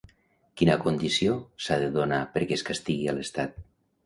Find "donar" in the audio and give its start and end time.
1.99-2.23